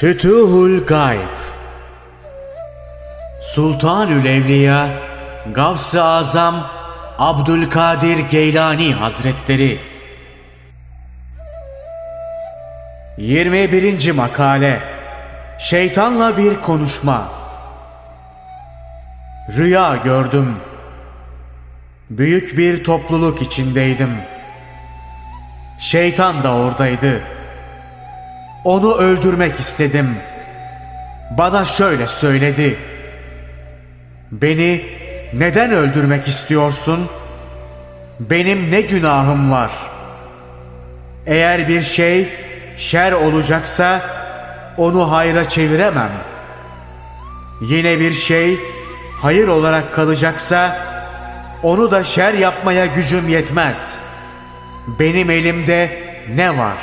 Fütuhul 0.00 0.86
Gayb 0.86 1.36
Sultanül 3.42 4.26
Evliya 4.26 4.88
Gavs-ı 5.54 6.02
Azam 6.02 6.54
Abdülkadir 7.18 8.18
Geylani 8.18 8.94
Hazretleri 8.94 9.78
21. 13.18 14.12
Makale 14.12 14.80
Şeytanla 15.58 16.36
bir 16.36 16.60
konuşma 16.60 17.28
Rüya 19.56 19.96
gördüm. 20.04 20.56
Büyük 22.10 22.58
bir 22.58 22.84
topluluk 22.84 23.42
içindeydim. 23.42 24.12
Şeytan 25.80 26.42
da 26.42 26.54
oradaydı. 26.54 27.39
Onu 28.64 28.94
öldürmek 28.94 29.60
istedim. 29.60 30.16
Bana 31.30 31.64
şöyle 31.64 32.06
söyledi. 32.06 32.76
Beni 34.30 34.84
neden 35.32 35.70
öldürmek 35.70 36.28
istiyorsun? 36.28 37.08
Benim 38.20 38.70
ne 38.70 38.80
günahım 38.80 39.50
var? 39.50 39.70
Eğer 41.26 41.68
bir 41.68 41.82
şey 41.82 42.28
şer 42.76 43.12
olacaksa 43.12 44.00
onu 44.76 45.12
hayra 45.12 45.48
çeviremem. 45.48 46.12
Yine 47.60 48.00
bir 48.00 48.14
şey 48.14 48.58
hayır 49.22 49.48
olarak 49.48 49.94
kalacaksa 49.94 50.76
onu 51.62 51.90
da 51.90 52.02
şer 52.02 52.34
yapmaya 52.34 52.86
gücüm 52.86 53.28
yetmez. 53.28 53.98
Benim 54.86 55.30
elimde 55.30 55.98
ne 56.34 56.58
var? 56.58 56.76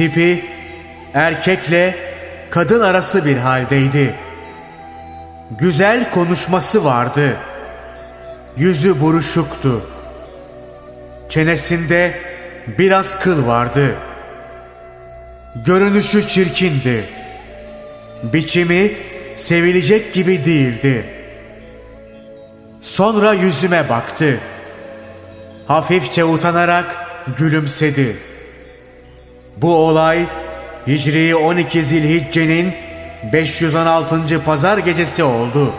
Tipi 0.00 0.44
erkekle 1.14 1.96
kadın 2.50 2.80
arası 2.80 3.24
bir 3.24 3.36
haldeydi. 3.36 4.14
Güzel 5.58 6.10
konuşması 6.10 6.84
vardı. 6.84 7.36
Yüzü 8.56 9.00
buruşuktu. 9.00 9.82
Çenesinde 11.28 12.14
biraz 12.78 13.20
kıl 13.20 13.46
vardı. 13.46 13.94
Görünüşü 15.66 16.28
çirkindi. 16.28 17.04
Biçimi 18.22 18.92
sevilecek 19.36 20.12
gibi 20.14 20.44
değildi. 20.44 21.04
Sonra 22.80 23.32
yüzüme 23.32 23.88
baktı. 23.88 24.40
Hafifçe 25.66 26.24
utanarak 26.24 26.96
gülümsedi. 27.36 28.29
Bu 29.56 29.74
olay 29.74 30.26
Hicri 30.86 31.36
12 31.36 31.82
Zilhicce'nin 31.84 32.72
516. 33.32 34.44
pazar 34.44 34.78
gecesi 34.78 35.24
oldu. 35.24 35.72